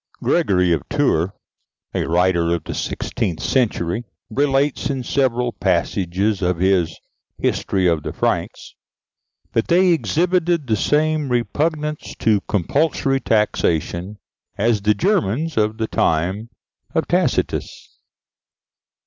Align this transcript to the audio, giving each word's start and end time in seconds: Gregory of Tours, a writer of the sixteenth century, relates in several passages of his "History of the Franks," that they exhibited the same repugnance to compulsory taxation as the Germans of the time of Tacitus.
Gregory 0.23 0.71
of 0.71 0.81
Tours, 0.89 1.29
a 1.93 2.05
writer 2.07 2.55
of 2.55 2.63
the 2.63 2.73
sixteenth 2.73 3.39
century, 3.39 4.03
relates 4.31 4.89
in 4.89 5.03
several 5.03 5.51
passages 5.53 6.41
of 6.41 6.57
his 6.57 6.99
"History 7.37 7.85
of 7.85 8.01
the 8.01 8.11
Franks," 8.11 8.73
that 9.53 9.67
they 9.67 9.89
exhibited 9.89 10.65
the 10.65 10.75
same 10.75 11.29
repugnance 11.29 12.15
to 12.17 12.41
compulsory 12.47 13.19
taxation 13.19 14.17
as 14.57 14.81
the 14.81 14.95
Germans 14.95 15.55
of 15.55 15.77
the 15.77 15.85
time 15.85 16.49
of 16.95 17.07
Tacitus. 17.07 17.99